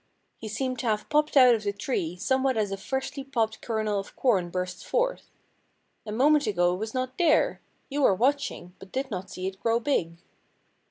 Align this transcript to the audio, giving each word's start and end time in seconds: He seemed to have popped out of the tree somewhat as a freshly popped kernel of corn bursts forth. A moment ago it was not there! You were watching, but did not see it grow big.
He 0.39 0.47
seemed 0.47 0.79
to 0.79 0.87
have 0.87 1.07
popped 1.09 1.37
out 1.37 1.53
of 1.53 1.61
the 1.61 1.71
tree 1.71 2.15
somewhat 2.15 2.57
as 2.57 2.71
a 2.71 2.77
freshly 2.77 3.23
popped 3.23 3.61
kernel 3.61 3.99
of 3.99 4.15
corn 4.15 4.49
bursts 4.49 4.81
forth. 4.81 5.29
A 6.07 6.11
moment 6.11 6.47
ago 6.47 6.73
it 6.73 6.77
was 6.77 6.95
not 6.95 7.19
there! 7.19 7.61
You 7.87 8.01
were 8.01 8.15
watching, 8.15 8.73
but 8.79 8.91
did 8.91 9.11
not 9.11 9.29
see 9.29 9.45
it 9.45 9.59
grow 9.61 9.79
big. 9.79 10.13